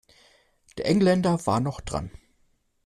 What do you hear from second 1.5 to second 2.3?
noch dran.